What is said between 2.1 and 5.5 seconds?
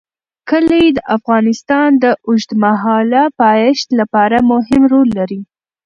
اوږدمهاله پایښت لپاره مهم رول لري.